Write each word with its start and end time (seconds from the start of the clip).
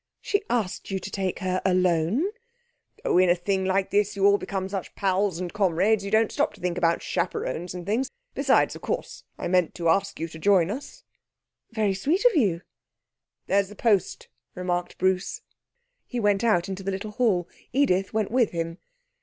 'She 0.19 0.41
asked 0.49 0.89
you 0.89 0.97
to 0.97 1.11
take 1.11 1.37
her 1.37 1.61
alone?' 1.63 2.25
'Oh, 3.05 3.19
in 3.19 3.29
a 3.29 3.35
thing 3.35 3.65
like 3.65 3.91
this 3.91 4.15
you 4.15 4.25
all 4.25 4.39
become 4.39 4.67
such 4.67 4.95
pals 4.95 5.39
and 5.39 5.53
comrades; 5.53 6.03
you 6.03 6.09
don't 6.09 6.31
stop 6.31 6.55
to 6.55 6.59
think 6.59 6.75
about 6.75 7.03
chaperones 7.03 7.75
and 7.75 7.85
things. 7.85 8.09
Besides, 8.33 8.75
of 8.75 8.81
course, 8.81 9.25
I 9.37 9.47
meant 9.47 9.75
to 9.75 9.89
ask 9.89 10.19
you 10.19 10.27
to 10.29 10.39
join 10.39 10.71
us.' 10.71 11.03
'Very 11.69 11.93
sweet 11.93 12.25
of 12.25 12.35
you.' 12.35 12.63
'There's 13.45 13.69
the 13.69 13.75
post,' 13.75 14.27
remarked 14.55 14.97
Bruce. 14.97 15.43
He 16.07 16.19
went 16.19 16.43
out 16.43 16.67
into 16.67 16.81
the 16.81 16.89
little 16.91 17.11
hall. 17.11 17.47
Edith 17.71 18.11
went 18.11 18.31
with 18.31 18.49
him. 18.49 18.79